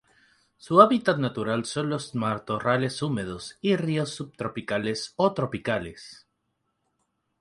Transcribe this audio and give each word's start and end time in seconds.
Su 0.57 0.81
hábitat 0.81 1.19
natural 1.19 1.63
son 1.65 1.87
los 1.91 2.15
matorrales 2.15 3.03
húmedos 3.03 3.59
y 3.61 3.75
ríos 3.75 4.09
subtropicales 4.09 5.13
o 5.15 5.31
tropicales. 5.35 6.25